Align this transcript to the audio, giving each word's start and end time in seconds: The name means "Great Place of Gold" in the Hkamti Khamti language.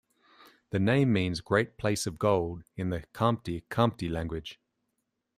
The 0.71 0.79
name 0.79 1.13
means 1.13 1.41
"Great 1.41 1.77
Place 1.77 2.07
of 2.07 2.17
Gold" 2.17 2.63
in 2.75 2.89
the 2.89 3.01
Hkamti 3.13 3.65
Khamti 3.69 4.09
language. 4.09 4.59